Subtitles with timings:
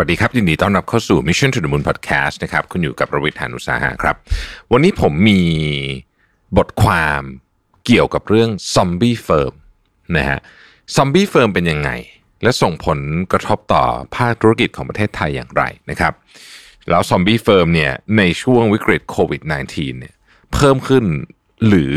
[0.00, 4.16] วัสดีครับ ยินดีต้อนรับเข้าสู่ Mission to the Moon Podcast นะครับ คุณอยู่กับประวิทยานุสาหะครับ
[4.72, 5.42] วันนี้ผมมี
[6.56, 7.22] บทความ
[7.86, 9.54] เกี่ยวกับเรื่อง Zombie Firm
[10.16, 10.38] นะฮะ
[10.96, 11.90] Zombie Firm เป็นยังไง
[12.42, 12.98] และส่งผล
[13.32, 13.84] กระทบต่อ
[14.16, 16.12] ภาคธุรกิจของประเทศไทยอย่างไรนะครับ
[16.88, 19.42] แล้ว Zombie Firm เนี่ยในช่วงวิกฤตโควิด
[19.72, 20.14] -19 เนี่ย
[20.52, 21.04] เพิ่มขึ้น
[21.66, 21.94] หรือ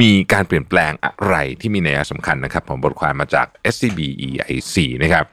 [0.00, 5.24] มีการเปลี่ยนแปลงอะไรที่มีนัยสำคัญนะครับ ผมบทความมาจาก SCB EIC นะครับ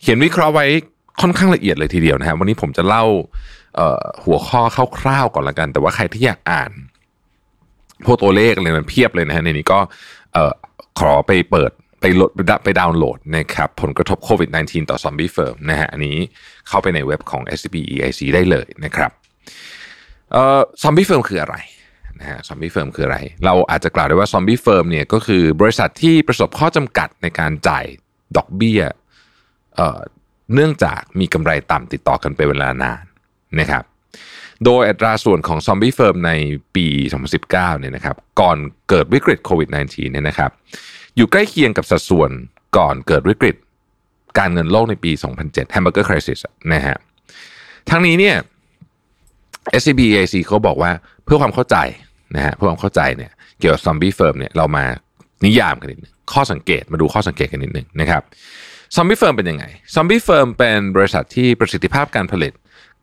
[0.00, 0.66] เขียนวิเคราะห์ไว้
[1.20, 3.04] ค่อนข้างละเอียดเลยทีเดียวนะครับวันนี้ผมจะเล่า
[4.24, 4.62] หัวข้อ
[5.00, 6.70] คร่าวๆก่อนละกัน แต่ว่าใครที่อยากอ่าน
[8.04, 9.78] พวกตัวเลขอะไรมันเพียบเลยนะฮะในนี้ก็
[11.00, 12.30] ขอไปเปิดไปโหลด
[12.64, 16.16] ไปดาวน์โหลดนะครับผลกระทบโควิด -19 ต่อ zombie firm นะฮะอันนี้
[16.68, 19.10] เข้าไปในเว็บของ SCB EIC ได้เลยนะครับ
[20.82, 21.56] zombie firm คืออะไร
[22.18, 27.84] นะฮะ zombie firm คืออะไร เราอาจจะกล่าวได้ว่า zombie firm เนี่ยก็คือบริษัทที่ประสบข้อจำกัดในการจ่าย
[28.36, 28.80] ดอกเบี้ย
[30.54, 33.04] เนื่องจากมีกำไรต่ำติดต่อกันเป็นเวลานาน
[33.60, 33.84] นะครับ
[34.64, 36.32] โดยอัตราส่วนของ zombie firm ใน
[36.76, 36.86] ปี
[37.32, 38.56] 2019 เนี่ยนะครับ ก่อน
[38.88, 40.50] เกิดวิกฤตโควิด -19 เนี่ยนะครับ
[41.16, 42.30] อยู่ใกล้เคียงกับสัดส่วน
[42.76, 43.56] ก่อนเกิดวิกฤต
[44.38, 45.12] การเงินโลกในปี
[45.42, 46.40] 2007 Hamburger Crisis
[46.72, 46.96] นะฮะ
[47.90, 48.36] ทั้งนี้เนี่ย
[49.80, 50.90] SCB EIC เขาบอกว่า
[51.24, 51.76] เพื่อความเข้าใจ
[52.36, 54.84] นะฮะเพื่อความเข้าใจเนี่ยเกี่ยวกับ zombie firm เนี่ยเรามา
[55.44, 58.22] นิยามกันนิดนึงข้อสังเกตมาดูข้อสังเกตกันนิดนึงนะครับ
[58.96, 62.52] zombie firm เป็นยังไง zombie firm เป็นบริษัทที่ประสิทธิภาพการผลิต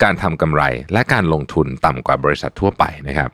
[0.03, 0.61] การทำกำไร
[0.93, 3.29] และการลงทุนต่ำกว่าบริษัททั่วไปนะครับ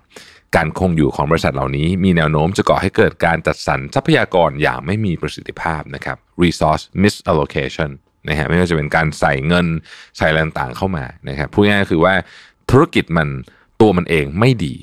[0.56, 7.90] การคงอยู่ของบริษัทเหล่านี้ มีแนวโน้มจะก่อให้เกิดการจัดสรรทรัพยากรอย่างไม่มีประสิทธิภาพนะครับ resource misallocation
[8.28, 9.68] นะฮะไม่ว่าจะเป็นการใส่เงิน
[10.18, 12.14] ใส่แรงต่างเข้ามานะครับพูดง่ายๆคือว่า
[12.72, 13.28] ธุรกิจมัน
[13.82, 14.74] ตัวมันเองไม่ดี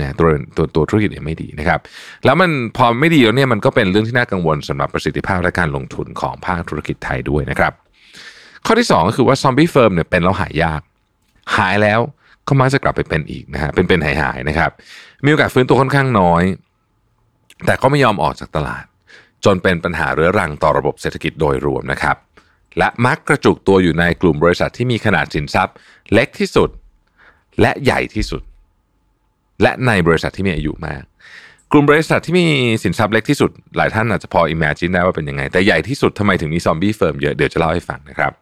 [0.00, 1.80] นะตัวตัวตัวธุรกิจเนี่ยไม่ดีนะครับ
[2.24, 7.72] แล้วมันพอไม่ดีแล้วเนี่ยมันก็เป็นเรื่องที่น่ากังวลสำหรับประสิทธิภาพและการลงทุนของภาคธุรกิจไทยด้วยนะครับ
[8.66, 10.80] ข้อที่ 2 ก็คือว่า zombie firm เนี่ยเป็นแล้วหายยาก
[11.56, 12.00] หายแล้ว
[12.48, 14.70] ก็มักจะกลับไปเป็นอีกนะฮะเป็นเป็นหายหายนะครับ
[15.24, 16.42] มีโอกาสฟื้นตัวค่อนข้างน้อย
[17.66, 18.84] แต่ก็ไม่ยอมออกจากตลาด
[19.44, 22.16] จนเป็นปัญหาเรื้อรังต่อระบบเศรษฐกิจโดยรวมนะครับ
[22.78, 25.76] และมักกระจุกตัวอยู่ในกลุ่มบริษัทที่มีขนาดสินทรัพย์
[26.12, 26.70] เล็กที่สุด
[27.60, 28.42] และใหญ่ที่สุด
[29.62, 31.02] และในบริษัทที่มีอายุมาก
[31.72, 32.46] กลุ่มบริษัทที่มี
[32.82, 38.32] สินทรัพย์เล็กที่สุดหลายท่านอาจจะพอ imagine ได้ว่าเป็นยังไง แต่ใหญ่ที่สุดทำไมถึงมี zombie firm เยอะเดี๋ยวจะเล่าให้ฟังนะครับ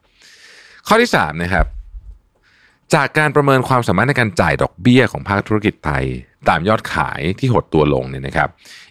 [0.87, 1.67] ข้อที่3นะครับ
[2.95, 6.05] จากการประเมินความสามารถในการจ่ายดอกเบี้ยของภาคธุรกิจไทย
[6.49, 8.49] ตามยอดขายที่หดตัวลงเนี่ยนะครับ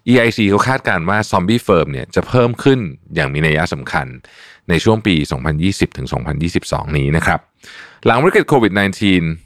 [0.07, 2.79] EIC เขาคาดการณ์ว่า zombie firm เนี่ยจะเพิ่มขึ้น
[3.15, 4.07] อย่างมีนัยสำคัญ
[4.69, 5.15] ในช่วงปี
[5.55, 6.07] 2020 ถึง
[6.51, 7.39] 2022 นี้นะครับ
[8.05, 9.44] หลังวิกฤตโควิด -19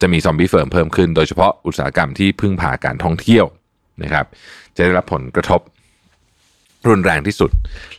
[0.00, 3.44] จะมี zombie firm เพิ่มขึ้น โดยเฉพาะอุตสาหกรรมที่พึ่งพาการท่องเที่ยว
[4.02, 4.26] นะครับ
[4.76, 5.60] จะได้รับผลกระทบ
[6.88, 7.50] รุนแรงที่สุด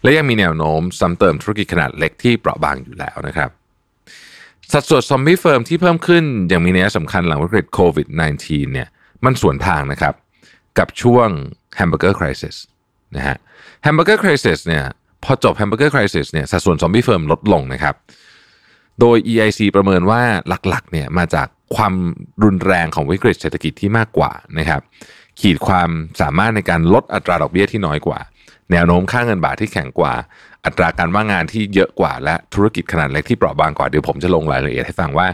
[0.03, 3.49] และยังมีแนวโน้มซ้ำเติมธุรกิจขนาดเล็กที่เปราะบางอยู่แล้วนะครับ
[4.73, 8.07] สัดส่วน zombie firm ที่เพิ่มขึ้นอย่างมีนัยสำคัญหลังวิกฤตโควิด
[8.41, 8.87] -19 เนี่ย
[9.25, 10.13] มันสวนทางนะครับ
[10.77, 11.29] กับช่วง
[11.79, 12.55] Hamburger Crisis
[13.15, 13.37] นะฮะ
[13.85, 14.83] Hamburger Crisis เนี่ย
[15.23, 17.95] พอจบ Hamburger Crisis เนี่ยสัดส่วน zombie firm ลดลงนะครับ
[18.99, 20.21] โดย EIC ประเมินว่า
[20.67, 21.93] หลักๆเนี่ยมาจากความ
[22.43, 24.81] รุนแรงของวิกฤตเศรษฐกิจที่มากกว่านะครับ
[25.39, 25.89] ขีดความ
[26.21, 28.19] สามารถในการลดอัตราดอกเบี้ยที่น้อยกว่า
[28.71, 30.13] แนวโน้มค่าเงินบาทที่แข็งกว่า
[30.65, 35.27] อัตราการว่างงานที่เยอะกว่า และธุรกิจขนาดเล็กที่เปราะบางกว่า เดี๋ยวผมจะลงรายละเอียดให้ฟังว่า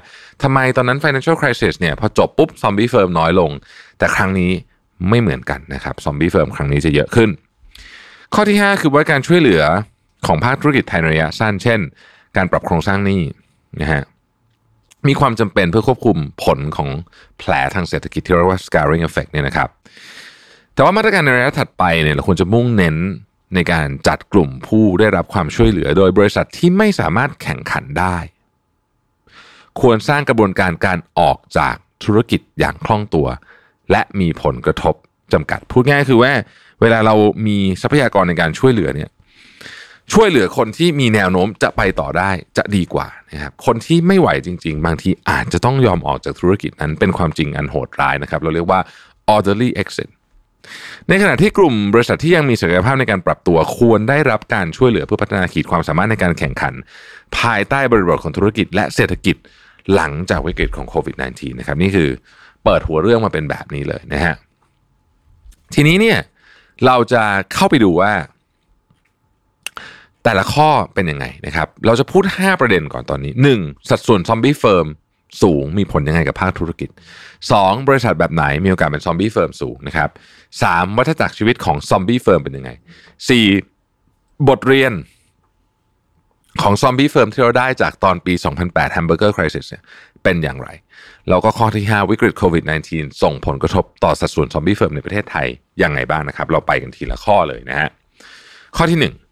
[0.43, 3.51] ทำไมตอนนั้น financial crisis เนี่ยพอจบปุ๊บ zombie firm น้อยลง
[3.97, 4.51] แต่ครั้งนี้
[5.09, 7.29] ไม่เหมือนกันนะครับซอมบี้เฟิร์มครั้งนี้จะเยอะขึ้น
[8.33, 9.61] ข้อที่ 5 คือว่าการช่วยเหลือ
[10.27, 11.79] ของภาคธุรกิจไทยในระยะสั้นเช่น
[12.37, 13.21] การปรับโครงสร้างหนี้
[13.81, 14.03] นะฮะ
[15.07, 16.89] มีความจำเป็นเพื่อควบคุมผลของ
[17.37, 19.69] แผลทางเศรษฐกิจที่เรียกว่า scarring effect เนี่ยนะครับ
[20.73, 22.95] แต่ว่ามาตรการในระยะถัดไปเนี่ยเราควรจะมุ่งเน้น
[23.55, 28.17] ในการจัดกลุ่มผู้ได้รับความช่วยเหลือ โดยบริษัทที่ไม่สามารถแข่งขันได้
[29.81, 33.27] ควรสร้างกระบวนการการออกจากธุรกิจอย่างคล่องตัว
[33.91, 34.95] และมีผลกระทบ
[35.33, 36.31] จำกัด พูดง่ายคือว่า
[36.81, 37.15] เวลาเรา
[37.47, 39.09] มีทรัพยากรในการช่วยเหลือเนี่ย
[40.13, 48.79] ช่วยเหลือคนที่มีแนวโน้มจะไปต่อได้จะดีกว่านะครับคนที่ไม่ไหวจริง ๆ บางทีอาจจะต้องยอมออกจากธุรกิจนั้นเป็นความจริงอันโหดร้ายนะครับ เราเรียกว่า
[49.33, 50.09] orderly exit
[51.09, 56.73] ในขณะที่กลุ่มบริษัทที่ยังมีศักยภาพในการปรับตัวควรได้รับการช่วยเหลือเพื่อพัฒนาขีดความสามารถในการแข่งขัน
[57.37, 59.35] ภายใต้บริบทของธุรกิจ และเศรษฐกิจ
[59.95, 62.09] หลังจากวิกฤตของโควิด -19 นะครับนี่คือ
[62.63, 64.35] เปิดหัวเรื่องมาเป็นแบบนี้เลยนะฮะ
[65.73, 66.17] ทีนี้เนี่ย
[66.85, 67.23] เราจะ
[67.53, 68.11] เข้าไปดูว่า
[70.25, 73.89] แต่ละข้อเป็นยังไงนะครับ เราจะพูด 5 ประเด็นก่อนตอนนี้ 1.
[73.89, 74.87] สัดส่วน zombie firm
[75.41, 76.89] สูงมีผลยังไงกับภาคธุรกิจ
[77.39, 77.87] 2.
[77.87, 80.09] บริษัทแบบไหนมีโอกาสเป็น zombie firm สูงนะครับ
[80.53, 80.97] 3.
[80.97, 82.71] วัฏจักรชีวิตของ zombie firm เป็นยังไง
[83.39, 84.47] 4.
[84.47, 84.93] บทเรียน
[86.61, 88.33] ของ zombie firm ที่เราได้จากตอนปี
[88.65, 89.83] 2008 Hamburger Crisis เนี่ย
[90.23, 90.69] เป็นอย่างไร
[91.29, 92.63] แล้วก็ข้อที่ 5 วิกฤตโควิด
[92.93, 95.47] -19 ส่งผลกระทบต่อสัดส่วน zombie firm ในประเทศไทย
[95.83, 97.89] ยังไงบ้างนะครับ เราไปกันทีละข้อเลยนะฮะ
[98.77, 99.24] ข้อที่ 1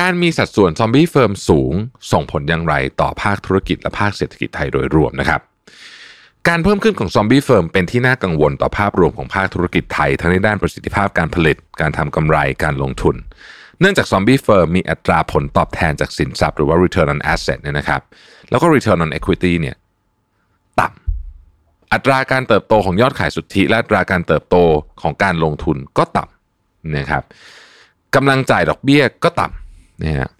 [0.06, 1.72] ารมีสัดส่วน zombie firm สูง
[2.12, 5.40] ส่งผลอย่างไรต่อภาคธุรกิจและภาคเศรษฐกิจไทยโดยรวมนะครับ
[6.48, 13.16] การเพิ่มขึ้นของ zombie firm เป็นที่น่ากังวลต่อภาพรวมของภาคธุรกิจไทย ทั้งในด้านประสิทธิภาพการผลิต การทำกำไร การลงทุน
[13.80, 18.00] เนื่องจาก zombie firm มีอัตราผลตอบแทนจากสินทรัพย์หรือว่า return on asset เนี่ยนะครับ
[18.50, 19.76] แล้วก็ return on equity เนี่ย
[20.80, 24.56] ต่ำอัตราการเติบโตของยอดขายสุทธิ และอัตราการเติบโต
[25.02, 27.22] ของการลงทุนก็ต่ำนะครับ
[28.14, 29.63] กำลังจ่ายดอกเบี้ยก็ต่ำ
[30.02, 30.30] นะฮะ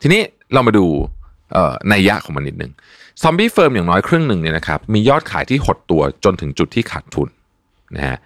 [0.00, 0.22] ทีนี้
[0.52, 0.86] เรามาดู
[1.88, 2.72] นัยยะของมันนิดนึง
[3.22, 7.28] zombie firm อย่างน้อยครึ่งหนึ่งเนี่ยนะครับมียอดขายที่หดตัวจนถึงจุดที่ขาดทุน
[7.96, 8.16] นะฮะ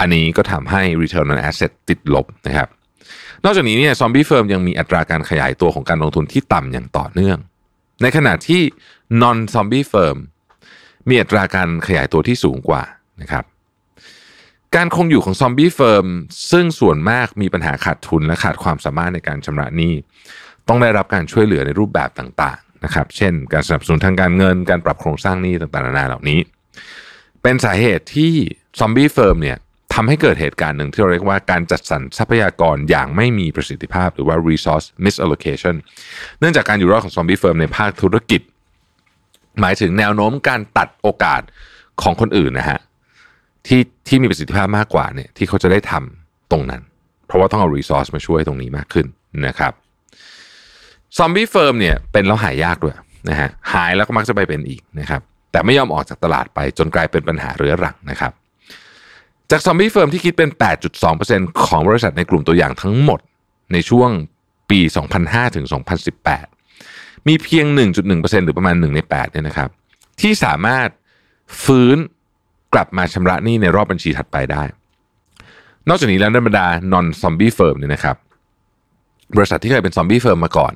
[0.00, 2.68] อันนี้ก็ทำให้ return on asset ติดลบนะครับ
[3.44, 7.38] นอกจากนี้เนี่ย zombie firm ยังมีอัตราการขยายตัวของการลงทุนที่ต่ำอย่างต่อเนื่อง
[8.02, 8.62] ในขณะที่
[9.22, 10.18] non zombie firm
[11.08, 12.82] มีอัตราการขยายตัวที่สูงกว่า
[13.22, 13.44] นะครับ
[14.76, 16.06] การคงอยู่ของ zombie firm
[16.50, 19.94] ซึ่งส่วนมากมีปัญหาขาดทุนและขาดความสามารถในการชำระหนี้
[20.68, 26.40] ต้องได้รับการช่วยเหลือในรูปแบบต่างๆนะครับ เช่น การสนับสนุนทางการเงิน การปรับโครงสร้างหนี้ต่างๆนานาเหล่านี้
[27.42, 28.32] เป็นสาเหตุที่
[28.80, 29.58] zombie firm เนี่ย
[29.94, 35.74] ทำให้เกิดเหตุการณ์หนึ่งที่เราเรียกว่าการจัดสรรทรัพยากรอย่างไม่มีประสิทธิภาพ หรือว่า resource misallocation
[36.38, 38.40] เนื่องจากการอยู่รอดของ zombie firm ในภาคธุรกิจ
[39.60, 41.42] หมายถึงแนวโน้มการตัดโอกาส
[42.02, 42.80] ของคนอื่นนะฮะ
[43.70, 46.82] ที่ที่มีประสิทธิภาพมากกว่าเนี่ยที่เขาจะได้ทำตรงนั้น
[47.26, 49.06] เพราะว่าต้องเอา resource มาช่วยตรงนี้มากขึ้น
[49.46, 49.72] นะครับ
[51.18, 52.94] zombie firm เนี่ยเป็นแล้วหายยากด้วย
[53.28, 55.20] นะฮะหายแล้วก็มักจะไปเป็นอีกนะครับ
[55.52, 58.32] แต่ไม่ยอมออกจากตลาดไปจนกลายเป็นปัญหาเรื้อรังนะครับ
[59.50, 60.50] จาก zombie firm ที่คิดเป็น
[61.06, 63.20] 8.2%ของบริษัทในกลุ่มตัวอย่างทั้งหมด
[63.72, 64.10] ในช่วง
[64.70, 64.80] ปี
[65.18, 65.66] 2005 ถึง
[66.46, 67.66] 2018 มีเพียง
[68.06, 69.70] 1.1%หรือประมาณ 1 ใน8เนี่ยนะครับ
[70.20, 70.88] ที่สามารถ
[71.64, 71.96] ฟื้น
[72.74, 74.62] กลับมาชำระหนี้ในรอบบัญชีถัดไปได้
[75.88, 78.16] นอกจากนี้แล้วในบรรดา non zombie firm เนี่ยนะครับ
[79.36, 80.72] บริษัทที่เคยเป็น zombie firm มาก่อน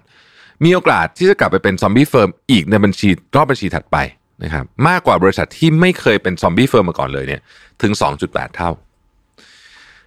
[0.64, 3.96] มีโอกาสที่จะกลับไปเป็น zombie firm อีกในบัญชีรอบบัญชีถัดไป
[4.42, 7.40] นะครับมากกว่าบริษัทที่ไม่เคยเป็น zombie firm มาก่อนเลยเนี่ย
[7.82, 7.92] ถึง
[8.24, 8.70] 2.8 เท่า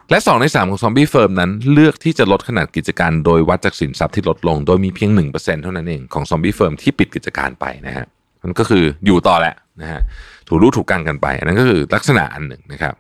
[0.10, 8.06] และ 2 ใน 3 ของ zombie firm นั้น เลือกที่จะลดขนาดกิจการโดยวัดจากสินทรัพย์ที่ลดลง โดยมีเพียง 1%เท่านั้นเองของ zombie firm ที่ปิดกิจการไปนะฮะ
[8.44, 10.02] มันก็คืออยู่ต่อแหละนะฮะ
[10.48, 12.94] ถูกรู้ถูกกังกันไป อันนั้นก็คือลักษณะอันหนึ่งนะครับ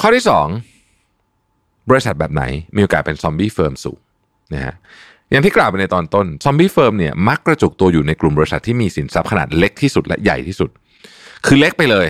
[0.00, 2.42] ข้อที่ 2 บริษัทแบบไหน
[2.76, 3.98] มีโอกาสเป็น zombie firm สูง
[4.54, 4.74] นะฮะ
[5.30, 10.70] อย่างที่กล่าวไปในตอนต้น zombie firm เนี่ยมักกระจุกตัวอยู่ในกลุ่มบริษัทที่มีสินทรัพย์ขนาดเล็กที่สุดและใหญ่ที่สุด
[11.46, 12.06] คือเล็กไปเลย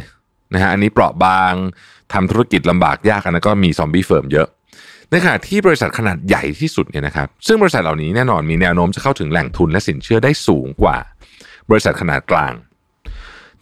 [0.55, 1.53] นะฮะอันนี้เปราะบาง
[2.13, 4.49] ทำธุรกิจลำบากยากอันนั้นก็มี zombie firm เยอะ
[5.11, 10.97] ในขณะที่บริษัทขนาดใหญ่ที่สุดเนี่ยนะครับซึ่งบริษัทเหล่านี้แน่นอนมีแนวโน้มจะเข้าถึงแหล่งทุนและสินเชื่อได้สูงกว่า
[11.71, 12.53] บริษัทขนาดกลาง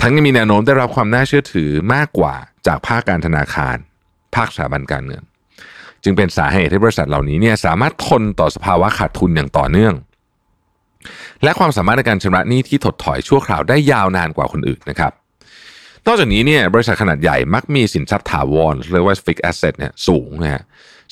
[0.05, 2.35] ทั้งยังมีแนวโน้มได้รับความน่าเชื่อถือมากกว่า
[2.67, 3.77] จากภาคการธนาคาร
[4.35, 5.23] ภาคสถาบันการเงิน
[6.03, 9.95] จึงเป็นสาเหตุที่บริษัทเหล่านี้เนี่ยสามารถทนต่อสภาวะขาดทุนอย่างต่อเนื่อง
[11.43, 15.13] และความสามารถในการชำระหนี้ที่ถดถอยชั่วคราวได้ยาวนานกว่าคนอื่นนะครับ
[16.07, 20.63] นอกจากนี้เนี่ยบริษัทขนาดใหญ่มักมีสินทรัพย์ถาวรเรียกว่า fixed asset เนี่ยสูงนะฮะ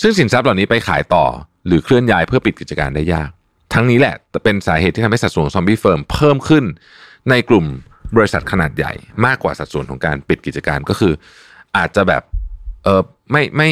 [0.03, 1.25] ซึ่งสินทรัพย์เหล่านี้ไปขายต่อ
[1.67, 3.31] หรือเคลื่อนย้ายเพื่อปิดกิจการได้ยาก
[3.75, 6.65] ทั้งนี้แหละเป็นสาเหตุที่ทำให้สัดส่วน zombie firm เพิ่มขึ้น
[7.31, 7.67] ในกลุ่ม
[8.17, 8.93] บริษัทขนาดใหญ่
[9.27, 11.13] มากกว่าสัดส่วนของการปิดกิจการก็คือ
[11.77, 12.23] อาจจะแบบ
[12.85, 13.03] เออ
[13.33, 13.69] ไม่ไม่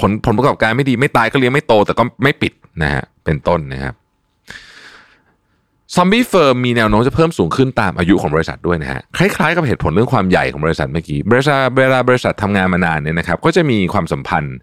[0.00, 3.94] ผลผลประกอบการไม่ดีไม่ตายก็เลี้ยงไม่โต แต่ก็ไม่ปิดนะฮะเป็นต้นนะครับ
[5.94, 14.56] zombie firm มีแนวโน้มจะเพิ่มสูงขึ้นตามอายุของบริษัทด้วยนะฮะคล้ายๆกับเหตุผลเรื่องความใหญ่ของบริษัทเมื่อกี้บริษัทเวลาบริษัททำงานมานานเนี่ยนะครับก็จะมีความสัมพันธ์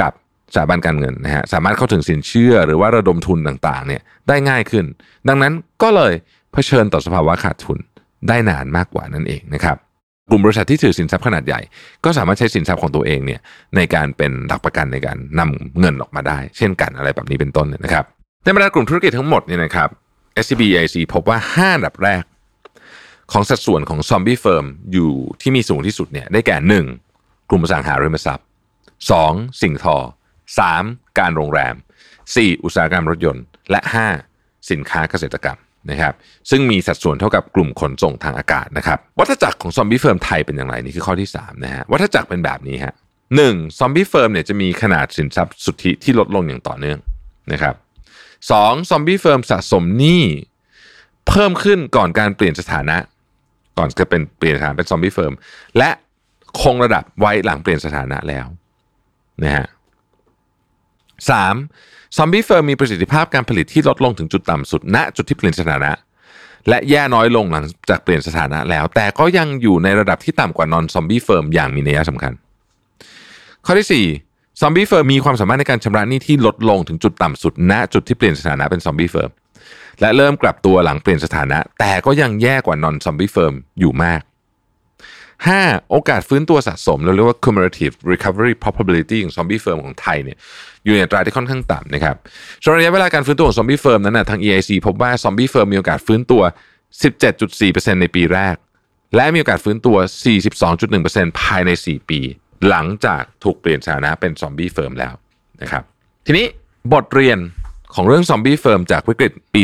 [0.00, 0.12] กับ
[0.54, 4.84] สถาบันการเงินนะฮะสามารถเข้าถึงสินเชื่อหรือว่าระดมทุนต่างๆเนี่ยได้ง่ายขึ้น
[5.28, 5.52] ดังนั้น
[5.82, 6.12] ก็เลย
[6.52, 7.78] เผชิญต่อสภาวะขาดทุน
[8.28, 9.76] ได้นานมากกว่านั่นเองนะครับ
[10.30, 11.60] กลุ่มบริษัทที่ถือสินทรัพย์ขนาดใหญ่
[12.04, 13.40] ก็สามารถใช้สินทรัพย์ของตัวเองเนี่ย
[13.76, 18.04] ในการเป็นหลักประกันในการนำเงินออกมาได้ เช่นกันอะไรแบบนี้เป็นต้นนะครับ
[18.44, 19.88] ในบรรดากลุ่มธุรกิจทั้งหมดเนี่ยนะครับ
[20.46, 22.22] SCB EIC พบว่า5อันดับแรก
[23.32, 26.56] ของสัดส่วนของ zombie firm อยู่ที่มีสูงที่สุดเนี่ยได้แก่
[27.02, 27.50] 1.
[27.50, 28.46] กลุ่มอสังหาริมทรัพย์
[29.02, 29.62] 2.
[29.62, 29.96] สิ่งทอ
[30.58, 31.18] 3.
[31.18, 31.74] การโรงแรม
[32.18, 32.62] 4.
[32.64, 33.80] อุตสาหกรรมรถยนต์ และ
[34.24, 34.70] 5.
[34.70, 35.58] สินค้าเกษตรกรรม
[35.90, 36.14] นะครับ
[36.50, 42.94] ซึ่งมีสัดส่วนเท่ากับกลุ่มขนส่งทางอากาศนะครับวัฏจักรของ zombie firm ไทยเป็นอย่างไรนี่คือข้อที่3นะฮะวัฏจักรเป็นแบบนี้ฮะ
[43.36, 46.98] หนึ่ง zombie firm เนี่ยจะมีขนาดสินทรัพย์สุทธิที่ลดลงอย่างต่อเนื่อง
[47.52, 47.74] นะครับ
[48.50, 50.24] สอง zombie firm สะสมหนี้
[51.28, 52.96] เพิ่มขึ้นก่อนการเปลี่ยนสถานะ
[53.78, 55.32] ก่อนจะเป็นเปลี่ยนสถานะเป็น zombie firm
[55.78, 55.90] และ
[56.62, 58.46] คงระดับไว้หลังเปลี่ยนสถานะแล้ว
[59.44, 59.66] นะฮะ
[61.30, 61.54] สาม
[62.16, 65.92] zombie firm มีประสิทธิภาพการผลิตที่ลดลงถึงจุดต่ำสุดณจุดที่เปลี่ยนสถานะ
[66.68, 72.32] และแย่น้อยลงหลังจากเปลี่ยนสถานะแล้ว แต่ก็ยังอยู่ในระดับที่ต่ำกว่า non-zombie firm อย่างมีนัยสำคัญ
[73.66, 79.30] ข้อที่4 zombie firm มีความสามารถในการชำระหนี้ที่ลดลงถึงจุดต่ำสุด ณจุดที่เปลี่ยนสถานะเป็น zombie firm
[80.00, 84.20] และเริ่มกลับตัวหลังเปลี่ยนสถานะ แต่ก็ยังแย่กว่า non-zombie firm อยู่มาก
[85.44, 85.90] 5.
[85.90, 90.38] โอกาสฟื้นตัวสะสมเราเรียกว่า cumulative recovery probability ของ zombie firm ของไทยเนี่ย
[90.84, 92.16] อยู่ในอัตราที่ค่อนข้างต่ำนะครับ
[92.62, 96.42] ช่วงระยะเวลาการฟื้นตัวของ zombie firm นั้นนะทาง EIC พบว่า zombie firm มีโอกาสฟื้นตัว
[97.22, 98.56] 17.4%ในปีแรก
[99.14, 99.96] และมีโอกาสฟื้นตัว
[100.72, 102.20] 42.1%ภายใน 4 ปี
[102.68, 105.14] หลังจากถูกเปลี่ยนสถานะเป็น zombie firm แล้ว
[105.62, 105.82] นะครับ
[106.26, 106.46] ทีนี้
[106.92, 107.38] บทเรียน
[107.94, 109.60] ของเรื่อง zombie firm จากวิกฤตปี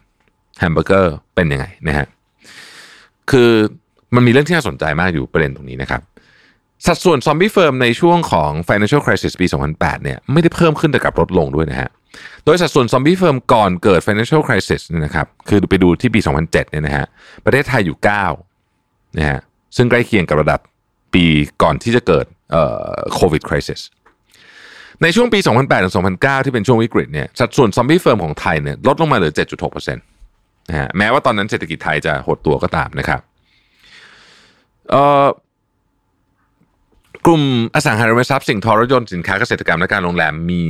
[0.00, 2.06] 2008แฮมเบอร์เกอร์เป็นยังไงนะฮะ
[3.30, 3.52] คือ
[4.14, 6.02] มันมีเรื่องที่น่าสนใจมากอยู่ประเด็นตรงนี้นะครับ
[6.86, 11.88] สัดส่วน zombie firm ในช่วงของ financial crisis ปี 2008 เนี่ยไม่ได้เพิ่มขึ้นแต่กลับลดลงด้วยนะฮะ
[12.44, 17.06] โดยสัดส่วน zombie firm ก่อนเกิด financial crisis เนี่ยนะครับคือไปดูที่ปี 2007 เนี่ยนะฮะ
[17.44, 17.96] ประเทศไทยอยู่
[18.56, 19.38] 9นะฮะ
[19.76, 20.60] ซึ่งใกล้เคียงกับระดับ
[21.14, 21.24] ปี
[21.62, 23.80] ก่อนที่จะเกิดเอ่อโควิด crisis
[25.02, 29.32] ในช่วงปี 2008ถึง2009 ที่เป็นช่วงวิกฤตเนี่ยสัดส่วน zombie firm ของไทยเนี่ยลดลงมาเหลือ
[29.66, 33.20] 7.6%นะฮะแม้ว่าตอนนั้นเศรษฐกิจไทยจะหดตัวก็ตามนะครับ
[37.26, 37.42] กลุ่ม
[37.74, 40.62] อสังหาริมทรัพย์สิ่งทอรถยนต์สินค้าเกษตรกรรมและการโรงแรมมี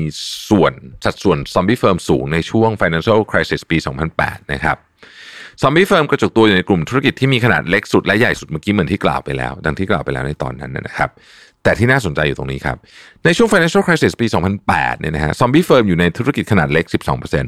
[0.49, 0.73] ส่วน
[1.05, 3.79] สัดส่วน zombie firm สูงในช่วง financial crisis ปี
[4.15, 4.77] 2008 นะครับ
[5.63, 11.11] zombie firm กระจุกตัวอยู่ในกลุ่มธุรกิจที่มีขนาดเล็กสุดและใหญ่สุดเมื่อกี้เหมือนที่กล่าวไปแล้ว ดังที่กล่าวไปแล้วในตอนต้นนะครับ
[11.63, 12.77] แต่ที่น่าสนใจอยู่ตรงนี้ครับ
[13.25, 14.27] ในช่วง financial crisis ปี
[14.65, 16.85] 2008 เนี่ยนะฮะ zombie firm อยู่ในธุรกิจขนาดเล็ก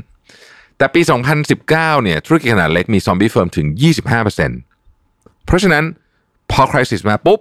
[0.08, 1.00] 12%แต่ปี
[1.52, 3.66] 2019 เนี่ยธุรกิจขนาดเล็กมี zombie firm ถึง
[4.56, 5.84] 25%เพราะฉะนั้น
[6.52, 7.40] พอ crisis มาปุ๊บ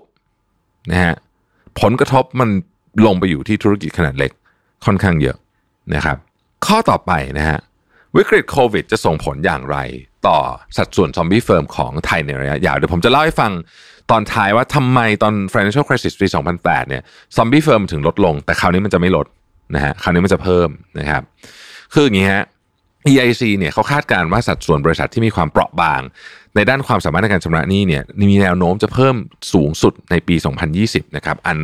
[0.92, 1.16] นะฮะ
[1.82, 2.50] ผลกระทบมัน
[3.06, 4.32] ลงไปอยู่ที่ธุรกิจขนาดเล็ก
[4.86, 5.38] ค่อนข้างเยอะ
[5.96, 6.18] นะครับ
[6.66, 7.60] ข้อต่อไปนะฮะ
[8.16, 9.78] วิกฤตโควิดจะส่งผลอย่างไร
[10.28, 10.38] ต่อ
[10.78, 13.52] สัดส่วน zombie firm ของไทยในระยะยาว เดี๋ยวผมจะเล่าให้ฟัง
[14.12, 17.04] ตอนท้ายว่าทำไมตอน financial crisis ปี 2008 เนี่ย
[17.38, 19.28] zombie firm ถึงลดลง แต่คราวนี้มันจะไม่ลด
[19.76, 21.24] นะฮะคราวนี้มันจะเพิ่มนะครับ
[21.94, 22.44] คืออย่างนี้ฮะ
[23.12, 26.02] EIC เนี่ยเขาคาดการณ์ว่าสัดส่วนบริษัทที่มีความเปราะบาง
[26.60, 29.16] ในด้านความสามารถในการชำระหนี้เนี่ยมีแนวโน้มจะเพิ่ม
[29.54, 30.36] สูงสุดในปี
[30.76, 31.58] 2020 นะครับ อัน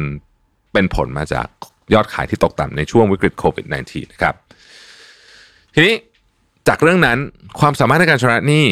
[0.74, 1.48] เป็นผลมาจาก
[1.94, 4.36] ยอดขายที่ตกต่ำในช่วงวิกฤตโควิด -19 นะครับ
[5.74, 5.96] ทีนี้
[6.68, 7.18] จากเรื่องนั้น
[7.60, 8.66] ความสามารถในการชำระหนี้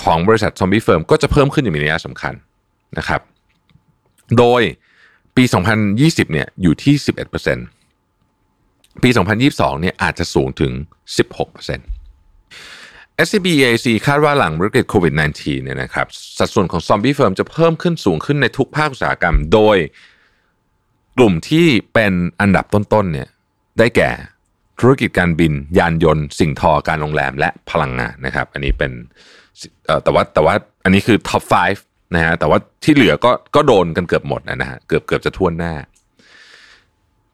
[0.00, 2.34] ของบริษัท zombie firm ก็จะเพิ่มขึ้นอย่างมีนัยสำคัญ
[2.98, 3.20] นะครับ
[4.38, 4.62] โดย
[5.36, 5.44] ปี
[5.88, 6.94] 2020 เนี่ยอยู่ที่
[7.78, 9.10] 11%ปี
[9.44, 10.72] 2022 เนี่ยอาจจะสูงถึง
[11.16, 12.77] 16%
[13.26, 16.06] SCB EIC คาดว่าหลังวิกฤตโควิด -19 เนี่ยนะครับ
[16.38, 19.76] สัดส่วนของ zombie firm จะเพิ่มขึ้นสูงขึ้นในทุกภาคอุตสาหกรรม โดย
[21.18, 23.28] กลุ่มที่เป็นอันดับต้นๆเนี่ย
[23.78, 24.10] ได้แก่
[24.80, 28.92] ธุรกิจการบิน ยานยนต์ สิ่งทอการโรงแรมและพลังงานนะครับ อันนี้เป็น
[30.04, 31.42] แต่ว่าแต่ว่าอันนี้คือ top
[31.78, 35.74] 5นะฮะแต่ว่าที่เหลือก็ก็โดนกันเกือบหมดนะฮะเกือบเกือบจะถ้วนหน้า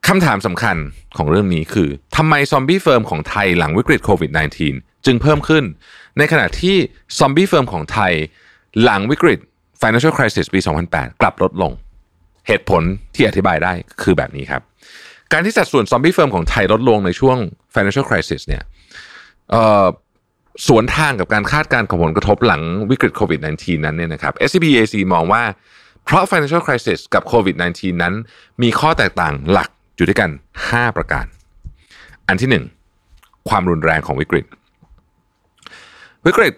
[0.08, 0.76] คำถามสำคัญ
[1.16, 4.30] ของเรื่องนี้คือทำไม zombie firm ของไทยหลังวิกฤตโควิด
[4.68, 5.64] -19 จึงเพิ่มขึ้น
[6.18, 6.76] ในขณะที่
[7.18, 8.12] zombie firm ของไทย
[8.82, 9.38] หลังวิกฤต
[9.82, 11.72] financial crisis ปี 2008 กลับลดลง
[12.46, 12.82] เหตุผล
[13.14, 14.62] ที่อธิบายได้คือแบบนี้ครับ
[15.32, 17.38] การที่สัดส่วน zombie firm ของไทยลดลงในช่วง
[17.74, 18.62] financial crisis เนี่ย
[20.66, 25.42] สวนทางกับการคาดการณ์ของผลกระทบหลังวิกฤตโควิด -19 นั้นเนี่ยนะครับ SCB EIC มองว่า
[26.04, 28.14] เพราะ financial crisis กับโควิด -19 นั้น
[28.62, 30.30] มีข้อแตกต่างหลัก อยู่ด้วยกัน
[30.68, 31.26] 5 ประการ
[32.28, 32.62] อันที่
[33.00, 34.44] 1 ความรุนแรงของวิกฤต
[36.26, 36.54] วิกฤต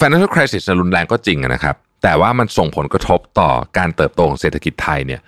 [0.00, 5.20] financial crisis รุนแรงก็จริงนะครับ แต่ว่ามันส่งผลกระทบต่อการเติบโตของเศรษฐกิจไทยเนี่ย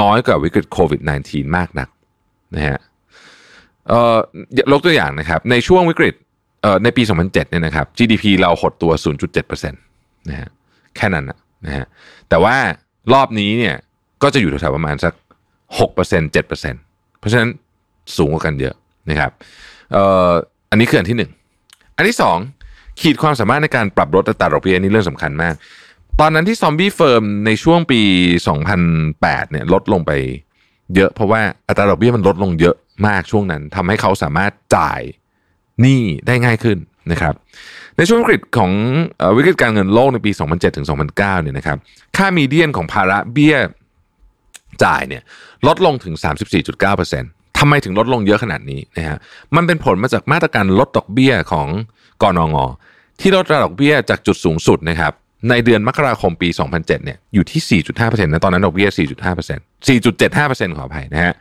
[0.00, 1.88] น้อยกว่าวิกฤตโควิด -19 มากนัก
[2.54, 2.78] นะฮะ
[3.88, 4.16] เอ่อ
[4.72, 6.14] ยกตัวอย่างนะครับ ในช่วงวิกฤต
[6.62, 8.92] เอ่อในปี 2007เนี่ยนะครับ GDP เราหดตัว
[9.32, 10.48] 0.7%นะฮะ
[10.96, 11.24] แค่นั้น
[11.66, 11.86] นะฮะ
[12.28, 12.56] แต่ว่า
[13.12, 13.76] รอบนี้เนี่ย
[14.22, 15.12] ก็จะอยู่แถวๆประมาณสัก
[15.74, 16.48] 6% 7%
[17.18, 17.50] เพราะฉะนั้น
[18.16, 18.74] สูงกว่ากันเยอะ
[19.10, 19.30] นะครับ
[19.92, 20.32] เอ่อ
[20.70, 21.30] อันนี้คืออันที่หนึ่ง
[21.96, 22.38] อันที่สอง
[23.00, 25.54] ขีดความสามารถในการปรับลดอัตราดอกเบี้ยนี่เรื่องสำคัญมาก
[26.20, 28.00] ตอนนั้นที่ zombie firm ในช่วงปี
[28.76, 30.12] 2008เนี่ยลดลงไป
[30.94, 35.00] เยอะเพราะว่าอัตราดอกเบี้ยมันลดลงเยอะมากช่วงนั้นทำให้เขาสามารถจ่าย
[35.80, 36.78] หนี้ได้ง่ายขึ้น
[37.10, 37.34] นะครับ
[37.96, 38.72] ในช่วงวิกฤตของ
[39.36, 41.78] วิกฤตการเงินโลกในปี 2007ถึง2009เนี่ยนะครับ
[42.16, 43.56] ค่ามีเดียนของภาระเบี้ย
[44.84, 45.22] จ่ายเนี่ย
[45.66, 46.14] ลดลงถึง
[46.86, 49.18] 34.9%ทำไมถึงลดลงเยอะขนาดนี้นะฮะ
[49.56, 51.68] มันเป็นผลมาจากมาตรการลดดอกเบี้ยของ
[52.22, 52.56] กอนง
[53.20, 55.12] ที่ลดระดอกเบี้ยจากจุดสูงสุดนะครับ
[55.50, 61.34] ในเดือนมกราคมปี 2007เนี่ยอยู่ที่ 4.5%นะตอนนั้นดอกเบี้ย 4.5% 4.75%ขออภัยนะฮะ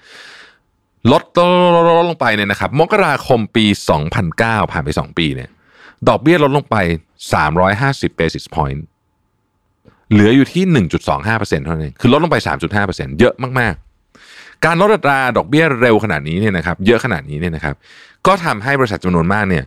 [1.12, 1.40] ลดล
[1.82, 3.66] ดลดลดลงไปเนี่ยนะครับมกราคมปี
[4.20, 5.50] 2009 ผ่านไป 2 ปีเนี่ย
[6.10, 6.78] ดอกเบี้ยลดลงไป
[7.50, 8.82] 350 basis point
[10.12, 10.64] เหลืออยู่ที่
[11.16, 12.38] 1.25%เท่านั้นคือลดลงไป
[12.78, 17.76] 3.5%เยอะมากๆ การลดอัตราดอกเบี้ยเร็วขนาดนี้เนี่ยนะครับเยอะขนาดนี้เนี่ยนะครับ
[18.28, 19.66] ก็ทำให้บริษัทจำนวนมากเนี่ย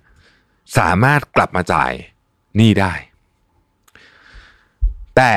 [0.78, 1.92] สามารถกลับมาจ่าย
[2.57, 2.92] หนี้ได้
[5.16, 5.33] แต่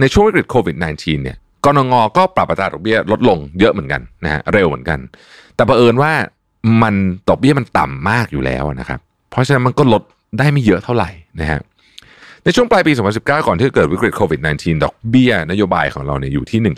[0.00, 4.98] ในช่วงวิกฤตโควิด -19 เนี่ยกนงก็ปรับอัตราดอกเบี้ยลดลงเยอะเหมือนกันนะฮะเร็วเหมือนกัน
[5.54, 6.12] แต่บังเอิญว่า
[6.82, 6.94] มัน
[7.28, 10.02] ดอกเบี้ยมันต่ำมากอยู่แล้วนะครับ เพราะฉะนั้นมันก็ลด
[10.38, 11.60] ได้ไม่เยอะเท่าไหร่นะฮะ
[12.44, 16.74] ในช่วงปลายปี 2019 ก่อนที่จะเกิดวิกฤตโควิด -19 ดอกเบี้ยนโยบายของเราเนี่ยอยู่ที่ 1.25%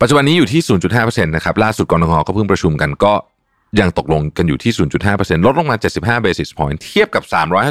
[0.00, 0.62] ปัจจุบันนี้อยู่ที่
[0.94, 3.14] 0.5%นะครับ ล่าสุดกรงก็เพิ่งประชุมกันก็
[3.80, 4.72] ยังตกลงกันอยู่ที่
[5.06, 7.22] 0.5%ลดลงมา 75 basis point เทียบกับ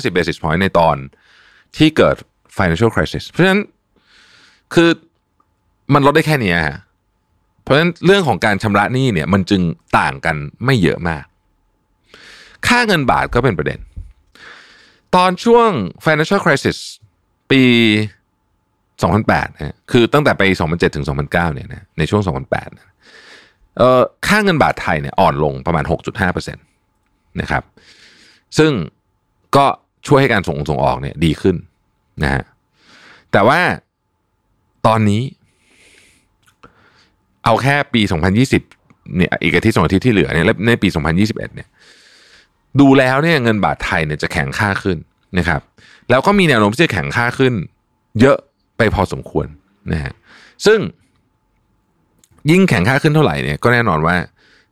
[0.09, 0.95] 350 basis point ในตอน
[1.77, 2.15] ที่เกิด
[2.57, 3.61] financial crisis เพราะฉะนั้น
[4.73, 4.89] คือ
[5.93, 6.77] มันลดได้แค่นี้ฮะ
[7.63, 9.61] เพราะฉะนั้นเรื่องของการชำระหนี้เนี่ยมันจึง
[9.99, 11.23] ต่างกันไม่เยอะมาก
[12.67, 13.79] ค่าเงินบาทก็เป็นประเด็น
[15.15, 15.69] ตอนช่วง
[16.05, 16.77] financial crisis
[17.51, 17.63] ปี
[18.81, 22.93] 2008นะคือตั้งแต่ปี2007 ถึง 2009เนี่ยนะในช่วง 2008นะ
[23.77, 25.83] เอ่อค่าเงินบาทไทยเนี่ยอ่อนลงประมาณ
[26.21, 27.63] 6.5%นะครับ
[28.57, 28.71] ซึ่ง
[29.55, 29.65] ก็
[30.07, 31.55] ช่วยให้การส่งส่งออกเนี่ยดีขึ้น
[32.23, 32.43] นะฮะ
[33.31, 33.59] แต่ว่า
[34.87, 35.21] ตอนนี้
[37.43, 38.01] เอาแค่ปี
[38.57, 41.69] 2020เนี่ยอีกอาทิตย์สองอาทิตย์ที่เหลือเนี่ยและในปี 2021 เนี่ย
[42.79, 44.97] ดูแล้วเนี่ยเงินบาทไทยเนี่ยจะแข็งค่าขึ้น
[45.37, 45.61] นะครับ
[46.09, 47.53] แล้วก็มีแนวโน้มที่จะแข็งค่าขึ้น
[48.21, 48.37] เยอะ
[48.77, 49.47] ไปพอสมควร
[49.91, 50.13] นะฮะ
[50.65, 50.79] ซึ่ง
[52.51, 54.15] ยิ่งแข็งค่าขึ้นเท่าไหร่เนี่ยก็แน่นอนว่า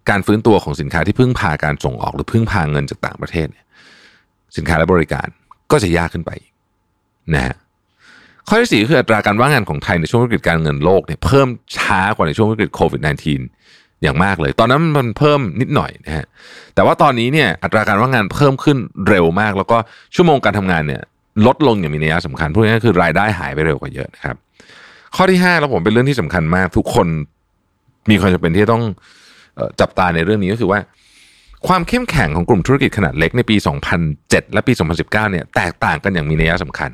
[0.09, 3.65] การฟื้นตัวของสินค้าที่พึ่งพาการส่งออกหรือพึ่งพาเงินจากต่างประเทศเนี่ย
[4.57, 5.27] สินค้าและบริการ
[5.71, 6.31] ก็จะยากขึ้นไป
[7.33, 7.55] นะฮะ
[8.47, 16.25] ข้อที่สี่คืออัตราการว่างงานของไทยในช่วงวิกฤตการเงินโลกเนี่ยเพิ่มช้ากว่าในช่วงวิกฤตโควิด -19 อย่างมากเลย ตอนนั้นมันเพิ่มนิดหน่อยนะฮะ
[16.75, 18.77] แต่ว่าตอนนี้เนี่ยอัตราการว่างงานเพิ่มขึ้น
[19.09, 19.77] เร็วมาก แล้วก็
[20.15, 21.01] ชั่วโมงการทำงานเนี่ย
[21.45, 24.35] ลดลงอย่างมีนัยสำคัญพูดง่ายๆคือรายได้หายไปเร็วกว่าเยอะนะครับ
[25.15, 27.07] ข้อที่ห้าแล้วผมเป็นเรื่องที่สำคัญมาก ทุกคน
[28.09, 28.83] มีความจำเป็นที่ต้อง
[29.79, 30.79] จับตาในเรื่องนี้ก็คือว่า
[31.67, 33.55] ความเข้มแข็งของกลุ่มธุรกิจขนาดเล็กในปี
[34.05, 36.91] 2007 และปี 2019 เนี่ยแตกต่างกันอย่างมีนัยสำคัญ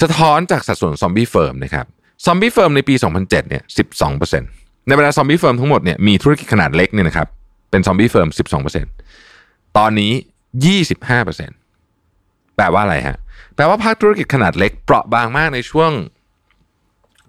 [0.00, 1.86] สะท้อนจากสัดส่วน zombie firm นะครับ
[2.26, 3.62] zombie firm ในปี 2007 เนี่ย
[3.98, 4.42] 12%
[4.86, 7.28] ในเวลา zombie firm ทั้งหมดเนี่ยมีธุรกิจขนาดเล็กเนี่ยนะครับ
[7.70, 8.28] เป็น zombie firm
[9.04, 10.12] 12%ตอนนี้
[10.94, 13.16] 25%แปลว่าอะไรฮะ
[13.54, 15.92] แปลว่าภาคธุรกิจขนาดเล็กเปราะบางมากในช่วง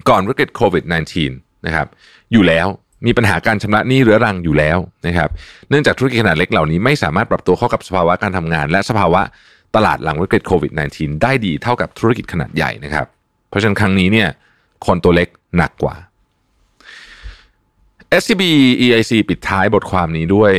[0.09, 0.83] ก่อนวิกฤตโควิด
[1.25, 1.87] -19 นะครับ
[2.31, 2.67] อยู่แล้ว
[3.05, 5.29] มีปัญหาการชำระหนี้เรื้อรังอยู่แล้วนะครับ
[5.69, 9.21] เนื่องจากธุรกิจขนาดเล็กเหล่านี้ไม่สามารถปรับตัวเข้ากับสภาวะการทำงาน และสภาวะ
[9.75, 13.05] ตลาดหลังวิกฤตโควิด -19 ได้ดีเท่ากับธุรกิจขนาดใหญ่นะครับ
[13.49, 14.29] เพราะฉะนั้นครั้งนี้เนี่ย
[14.85, 15.95] คนตัวเล็กหนักกว่า
[18.19, 18.43] SCB
[18.85, 20.53] EIC ปิดท้ายบทความนี้ด้วย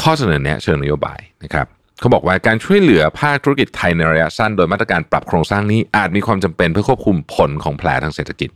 [0.00, 1.66] ข้อเสนอแนะเชิงนโยบายนะครับ
[2.00, 8.50] เขาบอกว่าการช่วยเหลือภาคธุรกิจไทยในระยะสั้น โดยมาตรการปรับโครงสร้างหนี้อาจมีความจำเป็นเพื่อควบคุมผลของแผลทางเศรษฐกิจ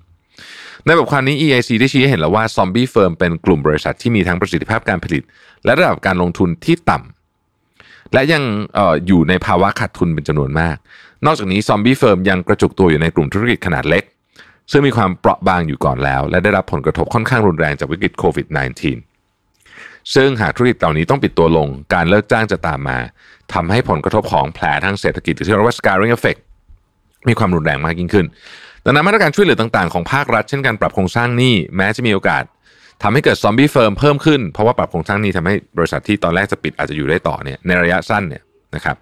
[0.85, 5.23] ในบทความนี้ EIC ได้ชี้ให้เห็นแล้วว่า zombie firm เป็นกลุ่มบริษัทที่มีทั้งประสิทธิภาพการผลิต
[5.64, 8.43] และระดับการลงทุนที่ต่ำและยัง
[8.79, 10.77] อออยู่ในภาวะขาดทุนเป็นจำนวนมาก
[11.27, 14.05] นอกจากนี้ zombie firm ยังกระจุกตัวอยู่ในกลุ่มธุรกิจขนาดเล็ก
[14.70, 18.46] ซึ่งมีความเปราะบางอยู่ก่อนแล้ว และได้รับผลกระทบค่อนข้างรุนแรงจากวิกฤตโควิด
[19.33, 22.98] -19 ซึ่งหากธุรกิจเหล่านี้ต้องปิดตัวลง การเลิกจ้างจะตามมา
[23.55, 26.40] ทำให้ผลกระทบของแผลทางเศรษฐกิจหรือที่เรียกว่า scarring effect
[27.29, 28.27] มีความรุนแรงมากยิ่งขึ้น
[28.85, 32.44] ดังนั้นมาตรการช่วยเหลือต่างๆของภาครัฐเช่นการปรับโครงสร้างหนี้แม้จะมีโอกาส
[33.03, 38.42] ทำให้เกิด zombie firm เพิ่มขึ้น เพราะว่าปรับโครงสร้างหนี้ทำให้บริษัทที่ตอนแรกจะปิดอาจจะอยู่ได้ต่อเนี่ยในระยะสั้นเนี่ย
[38.74, 38.96] นะครับ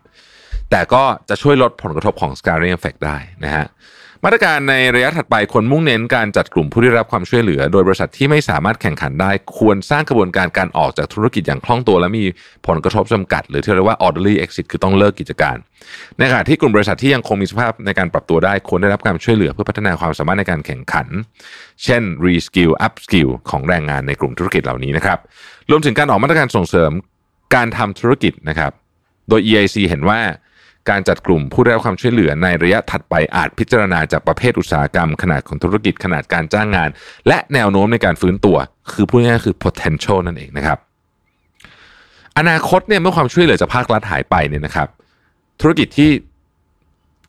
[0.70, 3.66] แต่ก็จะช่วยลดผลกระทบของ scarring effect ได้นะฮะ
[4.24, 12.24] มาตรการในระยะถัดไปควรมุ่งเน้นการจัดกลุ่มผู้ได้รับความช่วยเหลือ โดยบริษัทที่ไม่สามารถแข่งขันได้ ควรสร้างกระบวนการการออกจากธุรกิจอย่างคล่องตัว และมี
[12.66, 15.56] ผลกระทบจำกัด หรือที่เรียกว่า orderly exit คือต้องเลิกกิจการ
[16.18, 21.06] ในขณะที่กลุ่มบริษัทที่ยังคงมีสภาพในการปรับตัวได้ ควรได้รับการช่วยเหลือเพื่อพัฒนาความสามารถในการแข่งขัน
[21.84, 25.18] เช่น reskill upskill ของแรงงานในกลุ่มธุรกิจเหล่านี้นะครับ
[25.70, 26.90] รวมถึงการออกมาตรการส่งเสริม
[27.54, 28.72] การทำธุรกิจนะครับ
[29.28, 30.20] โดย EIC เห็นว่า
[30.90, 36.88] การจัดกลุ่มผู้ได้รับความช่วยเหลือในระยะถัดไปอาจพิจารณาจากประเภทอุตสาหกรรม ขนาดของธุรกิจขนาดการจ้างงาน
[37.28, 38.56] และแนวโน้มในการฟื้นตัว
[38.92, 40.78] คือพูดง่ายๆคือ potential นั่นเองนะครับ
[42.38, 44.88] อนาคตเนี่ยเมื่อความช่วยเหลือจากภาครัฐหายไปเนี่ยนะครับ
[45.60, 46.10] ธุรกิจที่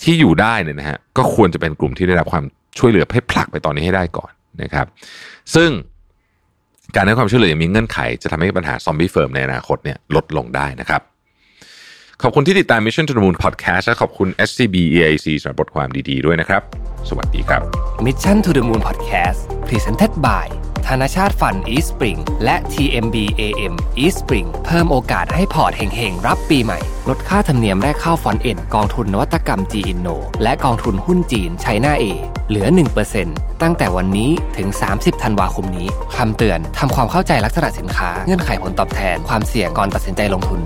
[0.03, 2.45] ที่อยู่ได้เนี่ยนะฮะก็ควรจะเป็นกลุ่มที่ได้รับความ
[2.79, 4.85] ช่วยเหลือให้ผลักไปตอนนี้ให้ได้ก่อนนะครับ
[5.55, 5.69] ซึ่ง
[6.95, 11.01] การให้ความช่วยเหลืออย่างมีเงื่อนไข จะทำให้ปัญหาซอมบี้เฟิร์มในอนาคตเนี่ยลดลงได้นะครับ
[12.21, 16.61] ขอบคุณที่ติดตาม Mission to the Moon Podcast และขอบคุณ SCB EIC สำหรับบทความดีๆด้วยนะครับ
[17.09, 17.61] สวัสดีครับ
[18.05, 20.47] Mission to the Moon Podcast Presented by
[20.87, 23.73] ธนาชาติฟัน East Spring และ TMB AM
[24.03, 32.05] East Spring เพิ่มโอกาสให้พอร์ตเฮงๆ รับปีใหม่ ลดค่าธรรมเนียมแรกเข้าฟอนเอ็นกองทุนนวัตกรรม G Inno และกองทุนหุ้นจีนไชน่าเอ
[32.49, 32.67] เหลือ
[33.15, 40.61] 1%ตั้งแต่วันนี้ถึง 30 ธันวาคมนี้ คำเตือน ทำความเข้าใจลักษณะสินค้า เงื่อนไขผลตอบแทน ความเสี่ยงก่อนตัดสินใจลงทุน